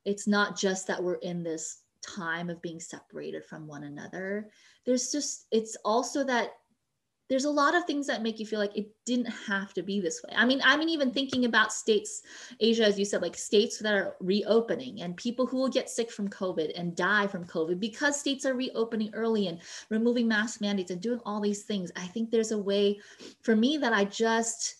it's 0.05 0.27
not 0.27 0.57
just 0.57 0.87
that 0.87 1.03
we're 1.03 1.15
in 1.15 1.43
this 1.43 1.81
time 2.05 2.49
of 2.49 2.61
being 2.61 2.79
separated 2.79 3.43
from 3.45 3.65
one 3.65 3.83
another. 3.83 4.49
There's 4.85 5.11
just, 5.11 5.47
it's 5.51 5.75
also 5.83 6.23
that 6.25 6.51
there's 7.29 7.46
a 7.46 7.50
lot 7.50 7.75
of 7.75 7.84
things 7.86 8.07
that 8.07 8.24
make 8.24 8.39
you 8.39 8.46
feel 8.46 8.60
like 8.60 8.75
it 8.77 8.88
didn't 9.05 9.25
have 9.25 9.74
to 9.74 9.81
be 9.81 10.00
this 10.00 10.22
way. 10.24 10.34
I 10.36 10.46
mean, 10.46 10.62
I 10.63 10.77
mean, 10.77 10.89
even 10.89 11.12
thinking 11.12 11.46
about 11.46 11.74
states, 11.74 12.22
Asia, 12.60 12.86
as 12.86 12.98
you 12.98 13.03
said, 13.03 13.22
like 13.22 13.36
states 13.36 13.79
that 13.79 13.93
are 13.93 14.15
reopening 14.22 15.01
and 15.01 15.15
people 15.17 15.46
who 15.46 15.57
will 15.57 15.67
get 15.67 15.89
sick 15.89 16.10
from 16.10 16.29
COVID 16.29 16.72
and 16.79 16.96
die 16.96 17.27
from 17.27 17.46
COVID 17.46 17.79
because 17.79 18.19
states 18.19 18.46
are 18.46 18.53
reopening 18.53 19.12
early 19.13 19.48
and 19.48 19.60
removing 19.89 20.27
mask 20.27 20.62
mandates 20.62 20.91
and 20.91 21.01
doing 21.01 21.19
all 21.25 21.41
these 21.41 21.63
things. 21.63 21.91
I 21.98 22.07
think 22.07 22.31
there's 22.31 22.53
a 22.53 22.57
way 22.57 23.00
for 23.41 23.55
me 23.55 23.77
that 23.77 23.93
I 23.93 24.05
just 24.05 24.75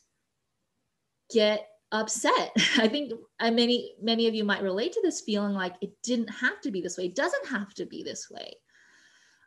get 1.30 1.68
upset. 1.92 2.52
I 2.78 2.88
think 2.88 3.12
many, 3.42 3.96
many 4.02 4.28
of 4.28 4.36
you 4.36 4.46
might 4.46 4.64
relate 4.64 4.94
to 4.94 5.02
this 5.02 5.22
feeling 5.22 5.54
like 5.54 5.76
it 5.82 5.92
didn't 6.02 6.30
have 6.30 6.62
to 6.62 6.72
be 6.72 6.82
this 6.82 6.98
way. 6.98 7.06
It 7.08 7.16
doesn't 7.16 7.48
have 7.48 7.74
to 7.76 7.86
be 7.86 8.04
this 8.04 8.30
way. 8.30 8.54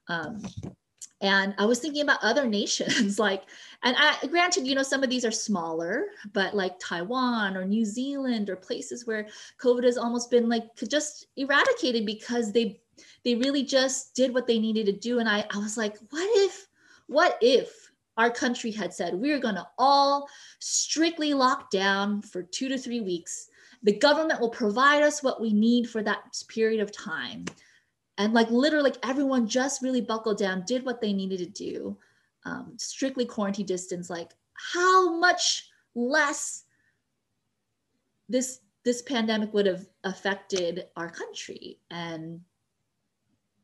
Um, 0.08 0.42
and 1.20 1.54
i 1.58 1.64
was 1.64 1.78
thinking 1.78 2.02
about 2.02 2.22
other 2.22 2.46
nations 2.46 3.18
like 3.18 3.42
and 3.82 3.96
I, 3.98 4.26
granted 4.26 4.66
you 4.66 4.74
know 4.74 4.82
some 4.82 5.02
of 5.02 5.10
these 5.10 5.24
are 5.24 5.30
smaller 5.30 6.06
but 6.32 6.54
like 6.54 6.78
taiwan 6.78 7.56
or 7.56 7.64
new 7.64 7.84
zealand 7.84 8.50
or 8.50 8.56
places 8.56 9.06
where 9.06 9.28
covid 9.62 9.84
has 9.84 9.98
almost 9.98 10.30
been 10.30 10.48
like 10.48 10.64
just 10.88 11.26
eradicated 11.36 12.06
because 12.06 12.52
they 12.52 12.80
they 13.24 13.34
really 13.34 13.62
just 13.62 14.14
did 14.14 14.32
what 14.32 14.46
they 14.46 14.58
needed 14.58 14.86
to 14.86 14.92
do. 14.92 15.18
And 15.18 15.28
i 15.28 15.44
i 15.52 15.58
was 15.58 15.76
like 15.76 15.96
what 16.10 16.28
if 16.34 16.66
what 17.06 17.38
if 17.40 17.90
our 18.16 18.30
country 18.30 18.70
had 18.70 18.92
said 18.92 19.14
we're 19.14 19.38
going 19.38 19.54
to 19.54 19.66
all 19.78 20.28
strictly 20.58 21.32
lock 21.32 21.70
down 21.70 22.22
for 22.22 22.42
two 22.42 22.68
to 22.68 22.76
three 22.76 23.00
weeks. 23.00 23.48
The 23.82 23.96
government 23.96 24.40
will 24.40 24.50
provide 24.50 25.02
us 25.02 25.22
what 25.22 25.40
we 25.40 25.54
need 25.54 25.88
for 25.88 26.02
that 26.02 26.38
period 26.48 26.80
of 26.80 26.92
time 26.92 27.46
and 28.20 28.32
like 28.32 28.50
literally 28.50 28.84
like 28.90 29.04
everyone 29.04 29.46
just 29.48 29.82
really 29.82 30.00
buckled 30.00 30.38
down 30.38 30.62
did 30.66 30.84
what 30.84 31.00
they 31.00 31.12
needed 31.12 31.38
to 31.38 31.46
do 31.46 31.96
um, 32.44 32.74
strictly 32.76 33.24
quarantine 33.24 33.66
distance 33.66 34.08
like 34.08 34.30
how 34.54 35.16
much 35.18 35.68
less 35.94 36.64
this 38.28 38.60
this 38.84 39.02
pandemic 39.02 39.52
would 39.52 39.66
have 39.66 39.86
affected 40.04 40.86
our 40.96 41.10
country. 41.10 41.78
And 41.90 42.40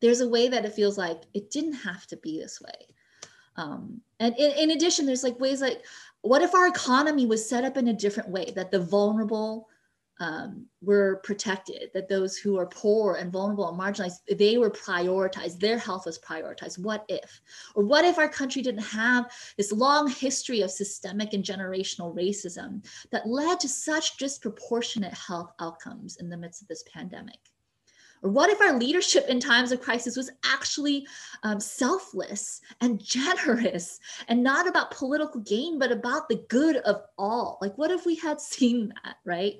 there's 0.00 0.20
a 0.20 0.28
way 0.28 0.48
that 0.48 0.64
it 0.64 0.75
feels 0.75 0.98
like 0.98 1.22
it 1.32 1.50
didn't 1.50 1.72
have 1.72 2.06
to 2.08 2.16
be 2.18 2.38
this 2.38 2.60
way. 2.60 2.94
Um, 3.56 4.02
and 4.20 4.34
in, 4.36 4.52
in 4.52 4.70
addition 4.72 5.06
there's 5.06 5.25
like 5.25 5.40
ways 5.40 5.62
like 5.62 5.82
what 6.20 6.42
if 6.42 6.54
our 6.54 6.66
economy 6.66 7.25
was 7.25 7.48
set 7.48 7.64
up 7.64 7.78
in 7.78 7.88
a 7.88 7.94
different 7.94 8.28
way 8.28 8.52
that 8.54 8.70
the 8.70 8.80
vulnerable 8.80 9.68
um, 10.18 10.66
were 10.80 11.16
protected, 11.23 11.90
that 11.92 12.08
those 12.08 12.37
who 12.37 12.58
are 12.58 12.66
poor 12.66 13.14
and 13.14 13.32
vulnerable 13.32 13.68
and 13.68 13.78
marginalized, 13.78 14.20
they 14.38 14.56
were 14.56 14.70
prioritized, 14.70 15.58
their 15.58 15.78
health 15.78 16.06
was 16.06 16.18
prioritized. 16.18 16.78
What 16.78 17.04
if? 17.08 17.40
Or 17.75 17.85
what 17.85 18.04
if 18.04 18.18
our 18.18 18.28
country 18.28 18.62
didn't 18.62 18.85
have 18.85 19.30
this 19.56 19.73
long 19.73 20.08
history 20.08 20.62
of 20.62 20.70
systemic 20.70 21.32
and 21.32 21.44
generational 21.44 22.14
racism 22.14 22.87
that 23.11 23.28
led 23.28 23.61
to 23.61 23.68
such 23.68 24.16
disproportionate 24.16 25.14
health 25.14 25.52
outcomes 25.61 26.16
in 26.16 26.30
the 26.30 26.37
midst 26.37 26.62
of 26.62 26.68
this 26.68 26.85
pandemic? 26.92 27.38
Or 28.23 28.30
what 28.30 28.50
if 28.50 28.61
our 28.61 28.73
leadership 28.73 29.28
in 29.28 29.40
times 29.40 29.73
of 29.73 29.80
crisis 29.80 30.16
was 30.16 30.30
actually 30.44 31.06
um, 31.42 31.61
selfless 31.61 32.61
and 32.80 33.02
generous 33.04 34.00
and 34.28 34.42
not 34.42 34.66
about 34.66 34.90
political 34.90 35.40
gain, 35.40 35.78
but 35.78 35.92
about 35.92 36.28
the 36.28 36.44
good 36.49 36.76
of 36.78 37.02
all? 37.18 37.58
Like, 37.61 37.76
what 37.76 37.90
if 37.90 38.06
we 38.06 38.16
had 38.16 38.40
seen 38.40 38.92
that, 39.04 39.16
right? 39.25 39.56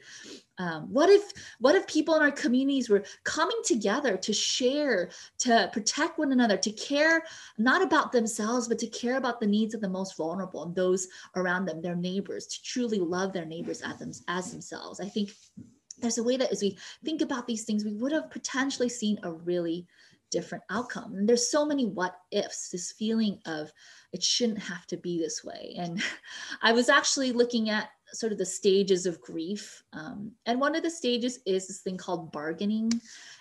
Um, 0.58 0.90
what 0.90 1.10
if 1.10 1.32
what 1.58 1.75
if 1.75 1.86
people 1.86 2.14
in 2.14 2.22
our 2.22 2.30
communities 2.30 2.88
were 2.88 3.04
coming 3.25 3.58
together 3.64 4.16
to 4.16 4.32
share 4.32 5.10
to 5.40 5.68
protect 5.72 6.18
one 6.18 6.32
another 6.32 6.56
to 6.56 6.70
care 6.70 7.22
not 7.58 7.82
about 7.82 8.10
themselves 8.10 8.66
but 8.66 8.78
to 8.78 8.86
care 8.86 9.18
about 9.18 9.38
the 9.38 9.46
needs 9.46 9.75
of 9.75 9.82
the 9.82 9.88
most 9.88 10.16
vulnerable 10.16 10.62
and 10.62 10.75
those 10.75 11.08
around 11.34 11.66
them 11.66 11.82
their 11.82 11.94
neighbors 11.94 12.46
to 12.46 12.62
truly 12.62 12.98
love 12.98 13.34
their 13.34 13.44
neighbors 13.44 13.82
as, 13.82 13.98
them, 13.98 14.12
as 14.28 14.50
themselves 14.50 14.98
i 14.98 15.04
think 15.04 15.30
there's 15.98 16.18
a 16.18 16.22
way 16.22 16.36
that 16.36 16.52
as 16.52 16.62
we 16.62 16.76
think 17.04 17.22
about 17.22 17.46
these 17.46 17.64
things, 17.64 17.84
we 17.84 17.94
would 17.94 18.12
have 18.12 18.30
potentially 18.30 18.88
seen 18.88 19.18
a 19.22 19.32
really 19.32 19.86
different 20.30 20.64
outcome. 20.70 21.14
And 21.14 21.28
there's 21.28 21.50
so 21.50 21.64
many 21.64 21.86
what 21.86 22.16
ifs, 22.32 22.70
this 22.70 22.92
feeling 22.92 23.38
of 23.46 23.72
it 24.12 24.22
shouldn't 24.22 24.58
have 24.58 24.86
to 24.88 24.96
be 24.96 25.18
this 25.18 25.44
way. 25.44 25.75
And 25.78 26.02
I 26.62 26.72
was 26.72 26.88
actually 26.88 27.32
looking 27.32 27.70
at 27.70 27.88
sort 28.12 28.32
of 28.32 28.38
the 28.38 28.46
stages 28.46 29.06
of 29.06 29.20
grief. 29.20 29.82
Um, 29.92 30.32
and 30.46 30.60
one 30.60 30.75
of 30.75 30.82
the 30.82 30.90
stages 30.90 31.40
is 31.46 31.66
this 31.66 31.80
thing 31.80 31.96
called 31.96 32.32
bargaining. 32.32 32.92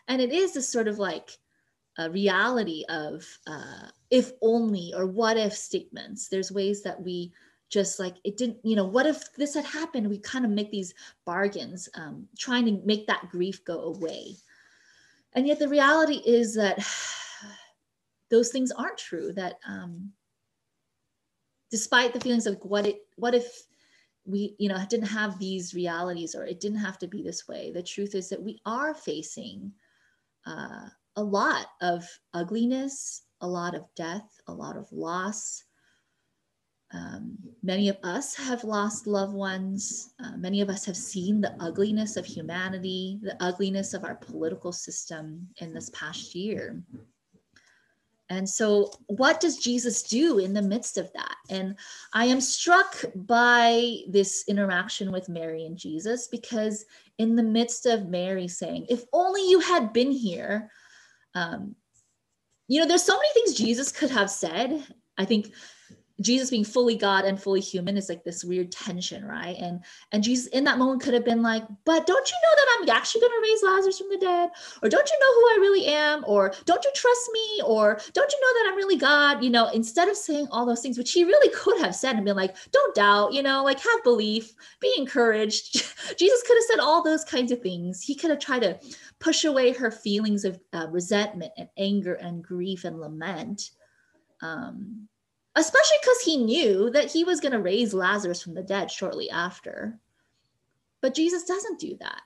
And 0.07 0.21
it 0.21 0.31
is 0.31 0.53
this 0.53 0.69
sort 0.69 0.87
of 0.87 0.99
like 0.99 1.31
a 1.97 2.09
reality 2.09 2.83
of 2.89 3.25
uh, 3.47 3.87
if 4.09 4.31
only 4.41 4.93
or 4.95 5.05
what 5.05 5.37
if 5.37 5.53
statements. 5.53 6.27
There's 6.27 6.51
ways 6.51 6.83
that 6.83 7.01
we 7.01 7.31
just 7.69 7.99
like 7.99 8.15
it 8.23 8.37
didn't 8.37 8.57
you 8.63 8.75
know 8.75 8.85
what 8.85 9.07
if 9.07 9.33
this 9.33 9.55
had 9.55 9.65
happened 9.65 10.07
we 10.07 10.19
kind 10.19 10.45
of 10.45 10.51
make 10.51 10.71
these 10.71 10.93
bargains 11.25 11.89
um, 11.95 12.27
trying 12.37 12.65
to 12.65 12.79
make 12.85 13.07
that 13.07 13.27
grief 13.31 13.65
go 13.65 13.81
away 13.81 14.35
and 15.33 15.47
yet 15.47 15.57
the 15.57 15.67
reality 15.67 16.21
is 16.25 16.53
that 16.53 16.77
those 18.29 18.49
things 18.51 18.71
aren't 18.71 18.97
true 18.97 19.33
that 19.33 19.55
um, 19.67 20.11
despite 21.71 22.13
the 22.13 22.19
feelings 22.19 22.45
of 22.45 22.57
what 22.61 22.85
it 22.85 22.99
what 23.15 23.33
if 23.33 23.63
we 24.25 24.55
you 24.57 24.69
know 24.69 24.77
didn't 24.89 25.07
have 25.07 25.37
these 25.37 25.73
realities 25.73 26.35
or 26.35 26.45
it 26.45 26.59
didn't 26.59 26.79
have 26.79 26.97
to 26.97 27.07
be 27.07 27.21
this 27.21 27.47
way 27.47 27.71
the 27.71 27.83
truth 27.83 28.15
is 28.15 28.29
that 28.29 28.41
we 28.41 28.59
are 28.65 28.93
facing 28.93 29.71
uh, 30.45 30.87
a 31.15 31.23
lot 31.23 31.67
of 31.81 32.03
ugliness 32.33 33.23
a 33.41 33.47
lot 33.47 33.75
of 33.75 33.83
death 33.95 34.27
a 34.47 34.53
lot 34.53 34.77
of 34.77 34.91
loss 34.91 35.63
um, 36.93 37.37
many 37.63 37.89
of 37.89 37.97
us 38.03 38.35
have 38.35 38.63
lost 38.63 39.07
loved 39.07 39.33
ones. 39.33 40.13
Uh, 40.23 40.37
many 40.37 40.61
of 40.61 40.69
us 40.69 40.85
have 40.85 40.95
seen 40.95 41.41
the 41.41 41.55
ugliness 41.59 42.15
of 42.15 42.25
humanity, 42.25 43.19
the 43.21 43.35
ugliness 43.43 43.93
of 43.93 44.03
our 44.03 44.15
political 44.15 44.71
system 44.71 45.47
in 45.57 45.73
this 45.73 45.89
past 45.89 46.35
year. 46.35 46.81
And 48.29 48.49
so, 48.49 48.91
what 49.07 49.39
does 49.39 49.57
Jesus 49.57 50.01
do 50.01 50.39
in 50.39 50.53
the 50.53 50.61
midst 50.61 50.97
of 50.97 51.11
that? 51.13 51.35
And 51.49 51.75
I 52.13 52.25
am 52.25 52.41
struck 52.41 53.05
by 53.13 53.97
this 54.09 54.43
interaction 54.47 55.11
with 55.11 55.29
Mary 55.29 55.65
and 55.65 55.77
Jesus 55.77 56.27
because, 56.27 56.85
in 57.19 57.35
the 57.35 57.43
midst 57.43 57.85
of 57.85 58.07
Mary 58.07 58.47
saying, 58.47 58.87
If 58.89 59.03
only 59.13 59.47
you 59.47 59.59
had 59.59 59.93
been 59.93 60.11
here, 60.11 60.71
um, 61.35 61.75
you 62.67 62.79
know, 62.79 62.87
there's 62.87 63.03
so 63.03 63.15
many 63.15 63.29
things 63.33 63.53
Jesus 63.53 63.91
could 63.91 64.09
have 64.09 64.31
said. 64.31 64.83
I 65.17 65.25
think 65.25 65.53
Jesus 66.21 66.49
being 66.49 66.63
fully 66.63 66.95
God 66.95 67.25
and 67.25 67.41
fully 67.41 67.59
human 67.59 67.97
is 67.97 68.07
like 68.07 68.23
this 68.23 68.43
weird 68.43 68.71
tension, 68.71 69.25
right? 69.25 69.57
And 69.59 69.83
and 70.11 70.23
Jesus 70.23 70.47
in 70.47 70.63
that 70.63 70.77
moment 70.77 71.01
could 71.01 71.13
have 71.13 71.25
been 71.25 71.41
like, 71.41 71.63
but 71.83 72.07
don't 72.07 72.29
you 72.29 72.35
know 72.43 72.55
that 72.55 72.77
I'm 72.79 72.97
actually 72.97 73.21
gonna 73.21 73.41
raise 73.41 73.63
Lazarus 73.63 73.97
from 73.97 74.09
the 74.09 74.17
dead? 74.17 74.49
Or 74.81 74.89
don't 74.89 75.09
you 75.09 75.19
know 75.19 75.33
who 75.33 75.41
I 75.41 75.57
really 75.59 75.85
am? 75.87 76.23
Or 76.25 76.53
don't 76.65 76.83
you 76.83 76.91
trust 76.95 77.29
me? 77.33 77.61
Or 77.65 77.99
don't 78.13 78.31
you 78.31 78.39
know 78.41 78.59
that 78.59 78.69
I'm 78.71 78.77
really 78.77 78.95
God? 78.95 79.43
You 79.43 79.49
know, 79.49 79.67
instead 79.69 80.07
of 80.07 80.15
saying 80.15 80.47
all 80.51 80.65
those 80.65 80.81
things, 80.81 80.97
which 80.97 81.11
he 81.11 81.25
really 81.25 81.53
could 81.53 81.81
have 81.81 81.95
said 81.95 82.15
and 82.15 82.25
been 82.25 82.37
like, 82.37 82.55
don't 82.71 82.95
doubt, 82.95 83.33
you 83.33 83.43
know, 83.43 83.63
like 83.63 83.79
have 83.79 84.03
belief, 84.03 84.53
be 84.79 84.93
encouraged. 84.97 85.73
Jesus 86.17 86.43
could 86.43 86.55
have 86.55 86.65
said 86.69 86.79
all 86.79 87.03
those 87.03 87.25
kinds 87.25 87.51
of 87.51 87.61
things. 87.61 88.01
He 88.01 88.15
could 88.15 88.29
have 88.29 88.39
tried 88.39 88.61
to 88.61 88.79
push 89.19 89.43
away 89.43 89.73
her 89.73 89.91
feelings 89.91 90.45
of 90.45 90.59
uh, 90.71 90.87
resentment 90.89 91.51
and 91.57 91.67
anger 91.77 92.13
and 92.13 92.41
grief 92.41 92.85
and 92.85 93.01
lament. 93.01 93.71
Um, 94.41 95.07
especially 95.55 95.97
because 96.01 96.21
he 96.21 96.37
knew 96.37 96.89
that 96.91 97.11
he 97.11 97.23
was 97.23 97.39
going 97.39 97.51
to 97.53 97.59
raise 97.59 97.93
Lazarus 97.93 98.41
from 98.41 98.53
the 98.53 98.63
dead 98.63 98.91
shortly 98.91 99.29
after. 99.29 99.99
But 101.01 101.15
Jesus 101.15 101.43
doesn't 101.43 101.79
do 101.79 101.97
that. 101.99 102.21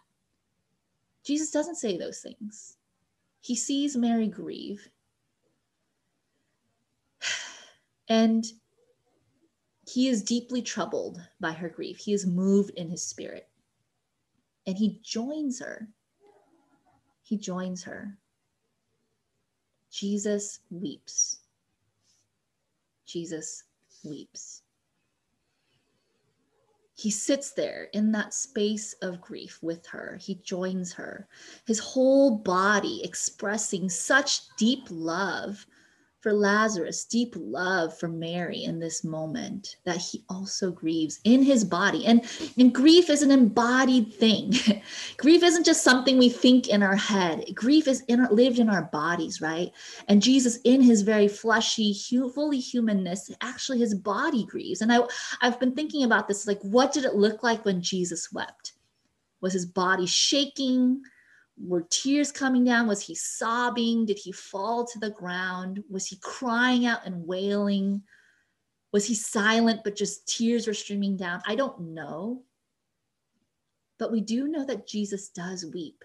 Jesus 1.24 1.52
doesn't 1.52 1.76
say 1.76 1.98
those 1.98 2.20
things. 2.20 2.78
He 3.42 3.56
sees 3.56 3.96
Mary 3.96 4.28
grieve. 4.28 4.88
And 8.12 8.44
he 9.88 10.08
is 10.08 10.24
deeply 10.24 10.64
troubled 10.64 11.22
by 11.40 11.52
her 11.52 11.70
grief. 11.70 11.98
He 11.98 12.12
is 12.12 12.26
moved 12.26 12.72
in 12.72 12.90
his 12.90 13.04
spirit. 13.04 13.48
And 14.66 14.76
he 14.76 15.00
joins 15.04 15.60
her. 15.60 15.88
He 17.22 17.38
joins 17.38 17.84
her. 17.84 18.18
Jesus 19.92 20.60
weeps. 20.72 21.42
Jesus 23.10 23.64
weeps. 24.04 24.62
he 27.00 27.10
sits 27.10 27.52
there 27.52 27.88
in 27.94 28.12
that 28.12 28.34
space 28.34 28.92
of 29.02 29.22
grief 29.22 29.58
with 29.62 29.86
her. 29.88 30.18
He 30.20 30.36
joins 30.36 30.92
her, 30.94 31.30
his 31.66 31.80
whole 31.80 32.38
body 32.38 33.02
expressing 33.06 33.90
such 33.90 34.42
deep 34.58 34.86
love 34.90 35.66
for 36.22 36.34
Lazarus, 36.34 37.06
deep 37.06 37.34
love 37.38 37.98
for 37.98 38.10
Mary 38.10 38.66
in 38.66 38.78
this 38.78 39.06
moment 39.06 39.78
that 39.86 39.98
he 39.98 40.24
also 40.28 40.70
grieves 40.70 41.22
in 41.24 41.42
his 41.42 41.64
body. 41.64 42.06
And, 42.06 42.26
and 42.58 42.76
grief 42.76 43.10
is 43.10 43.22
an 43.22 43.32
embodied 43.32 44.14
thing. 44.14 44.54
grief 45.18 45.44
isn't 45.44 45.66
just 45.66 45.84
something 45.84 46.18
we 46.18 46.28
think 46.28 46.68
in 46.68 46.84
our 46.84 46.96
head. 46.96 47.46
Grief 47.54 47.88
is 47.88 48.02
in, 48.10 48.28
lived 48.32 48.60
in 48.60 48.70
our 48.70 48.84
bodies, 48.84 49.40
right? 49.40 49.72
And 50.10 50.22
Jesus, 50.22 50.60
in 50.66 50.82
his 50.82 51.04
very 51.04 51.30
fleshy, 51.30 51.94
fully 52.34 52.60
humanness, 52.60 53.32
actually 53.40 53.80
his 53.80 53.96
body 53.96 54.46
grieves. 54.46 54.82
And 54.82 54.92
I, 54.92 55.00
I've 55.42 55.60
been 55.60 55.74
thinking 55.74 56.04
about 56.04 56.28
this 56.28 56.46
like, 56.46 56.62
what 56.64 56.92
did 56.92 57.06
it 57.06 57.16
look 57.16 57.44
like 57.44 57.64
when 57.64 57.82
Jesus 57.82 58.32
wept? 58.34 58.74
Was 59.40 59.54
his 59.54 59.66
body 59.66 60.06
shaking? 60.06 61.02
Were 61.62 61.86
tears 61.90 62.32
coming 62.32 62.64
down? 62.64 62.88
Was 62.88 63.02
he 63.02 63.16
sobbing? 63.16 64.06
Did 64.06 64.18
he 64.18 64.32
fall 64.32 64.86
to 64.86 65.00
the 65.00 65.12
ground? 65.12 65.84
Was 65.90 66.06
he 66.06 66.18
crying 66.18 66.86
out 66.86 67.06
and 67.06 67.28
wailing? 67.28 68.02
Was 68.92 69.06
he 69.06 69.16
silent, 69.16 69.82
but 69.84 69.96
just 69.96 70.28
tears 70.28 70.68
were 70.68 70.74
streaming 70.74 71.18
down? 71.18 71.42
I 71.46 71.56
don't 71.56 71.80
know. 71.94 72.44
But 73.98 74.12
we 74.12 74.22
do 74.22 74.48
know 74.48 74.66
that 74.66 74.88
Jesus 74.88 75.30
does 75.30 75.66
weep 75.74 76.04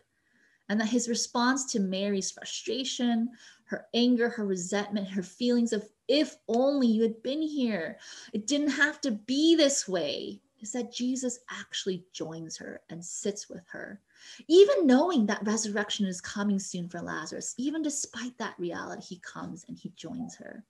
and 0.69 0.81
that 0.81 0.89
his 0.89 1.09
response 1.09 1.71
to 1.73 1.81
Mary's 1.81 2.31
frustration, 2.31 3.31
her 3.67 3.87
anger, 3.95 4.29
her 4.29 4.45
resentment, 4.45 5.09
her 5.09 5.23
feelings 5.23 5.73
of, 5.73 5.89
if 6.09 6.37
only 6.49 6.89
you 6.89 7.03
had 7.03 7.23
been 7.23 7.41
here, 7.41 7.99
it 8.33 8.47
didn't 8.47 8.71
have 8.71 9.01
to 9.03 9.13
be 9.13 9.55
this 9.55 9.87
way, 9.87 10.41
is 10.61 10.73
that 10.73 10.93
Jesus 10.93 11.39
actually 11.51 12.05
joins 12.13 12.57
her 12.57 12.81
and 12.91 13.05
sits 13.05 13.49
with 13.49 13.65
her 13.71 14.01
even 14.49 14.87
knowing 14.87 15.27
that 15.27 15.45
resurrection 15.45 16.07
is 16.07 16.21
coming 16.21 16.59
soon 16.59 16.89
for 16.89 17.01
Lazarus, 17.01 17.55
even 17.59 17.83
despite 17.83 18.37
that 18.39 18.59
reality, 18.59 19.03
he 19.03 19.21
comes 19.21 19.65
and 19.69 19.79
he 19.79 19.93
joins 19.97 20.37
her. 20.37 20.65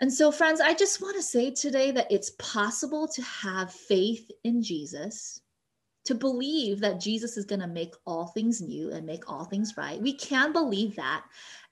And 0.00 0.12
so, 0.12 0.32
friends, 0.32 0.60
I 0.60 0.74
just 0.74 1.00
want 1.00 1.16
to 1.16 1.22
say 1.22 1.52
today 1.52 1.92
that 1.92 2.10
it's 2.10 2.30
possible 2.38 3.06
to 3.08 3.22
have 3.22 3.72
faith 3.72 4.30
in 4.42 4.62
Jesus, 4.62 5.40
to 6.06 6.14
believe 6.14 6.80
that 6.80 7.00
Jesus 7.00 7.36
is 7.36 7.44
going 7.44 7.60
to 7.60 7.68
make 7.68 7.94
all 8.04 8.26
things 8.26 8.60
new 8.60 8.90
and 8.90 9.06
make 9.06 9.30
all 9.30 9.44
things 9.44 9.76
right. 9.76 10.00
We 10.00 10.14
can 10.14 10.52
believe 10.52 10.96
that 10.96 11.24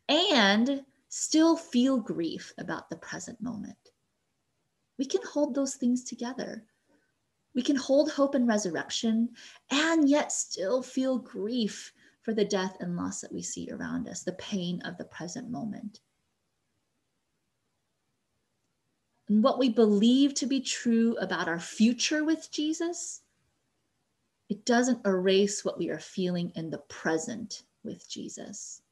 and 0.09 0.85
still 1.09 1.57
feel 1.57 1.99
grief 1.99 2.53
about 2.59 2.89
the 2.89 2.97
present 2.97 3.41
moment. 3.41 3.77
We 4.97 5.07
can 5.07 5.23
hold 5.25 5.55
those 5.55 5.75
things 5.75 6.05
together. 6.05 6.63
We 7.55 7.63
can 7.63 7.77
hold 7.77 8.13
hope 8.13 8.35
and 8.35 8.47
resurrection 8.47 9.31
and 9.71 10.09
yet 10.09 10.33
still 10.33 10.83
feel 10.83 11.19
grief 11.19 11.93
for 12.23 12.35
the 12.35 12.45
death 12.45 12.77
and 12.81 12.97
loss 12.97 13.21
that 13.21 13.33
we 13.33 13.43
see 13.43 13.69
around 13.71 14.09
us, 14.09 14.23
the 14.23 14.33
pain 14.33 14.81
of 14.83 14.97
the 14.99 15.05
present 15.05 15.51
moment. 15.51 16.01
And 19.29 19.43
what 19.43 19.59
we 19.59 19.69
believe 19.69 20.35
to 20.35 20.47
be 20.47 20.61
true 20.61 21.17
about 21.21 21.49
our 21.49 21.61
future 21.61 22.25
with 22.25 22.51
Jesus, 22.51 23.23
it 24.49 24.65
doesn't 24.65 25.07
erase 25.07 25.65
what 25.65 25.79
we 25.79 25.89
are 25.89 26.01
feeling 26.01 26.53
in 26.57 26.71
the 26.71 26.79
present 26.79 27.63
with 27.85 28.09
Jesus. 28.09 28.83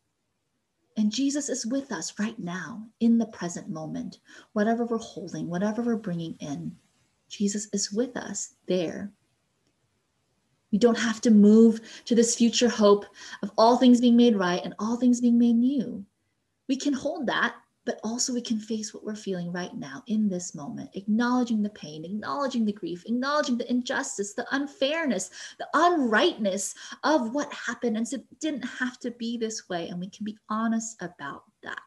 And 0.96 1.12
Jesus 1.12 1.48
is 1.48 1.66
with 1.66 1.92
us 1.92 2.18
right 2.18 2.38
now 2.38 2.86
in 3.00 3.18
the 3.18 3.26
present 3.26 3.68
moment, 3.68 4.18
whatever 4.52 4.84
we're 4.84 4.98
holding, 4.98 5.48
whatever 5.48 5.82
we're 5.82 5.96
bringing 5.96 6.34
in. 6.40 6.76
Jesus 7.28 7.68
is 7.72 7.92
with 7.92 8.16
us 8.16 8.54
there. 8.66 9.12
We 10.70 10.78
don't 10.78 10.98
have 10.98 11.20
to 11.22 11.30
move 11.30 11.80
to 12.04 12.14
this 12.14 12.34
future 12.34 12.68
hope 12.68 13.06
of 13.42 13.50
all 13.56 13.78
things 13.78 14.00
being 14.00 14.16
made 14.16 14.36
right 14.36 14.62
and 14.62 14.74
all 14.78 14.96
things 14.96 15.20
being 15.20 15.38
made 15.38 15.56
new. 15.56 16.04
We 16.68 16.76
can 16.76 16.92
hold 16.92 17.26
that, 17.26 17.54
but 17.86 18.00
also 18.04 18.34
we 18.34 18.42
can 18.42 18.58
face 18.58 18.92
what 18.92 19.02
we're 19.02 19.14
feeling 19.14 19.50
right 19.50 19.74
now 19.74 20.02
in 20.08 20.28
this 20.28 20.54
moment, 20.54 20.90
acknowledging 20.92 21.62
the 21.62 21.70
pain, 21.70 22.04
acknowledging 22.04 22.66
the 22.66 22.72
grief, 22.72 23.02
acknowledging 23.06 23.56
the 23.56 23.70
injustice, 23.70 24.34
the 24.34 24.46
unfairness, 24.54 25.30
the 25.58 25.66
unrightness 25.72 26.74
of 27.02 27.32
what 27.32 27.50
happened. 27.50 27.96
And 27.96 28.12
it 28.12 28.26
didn't 28.40 28.64
have 28.64 28.98
to 29.00 29.10
be 29.12 29.38
this 29.38 29.70
way. 29.70 29.88
And 29.88 29.98
we 29.98 30.10
can 30.10 30.24
be 30.26 30.36
honest 30.50 31.00
about 31.00 31.44
that. 31.62 31.80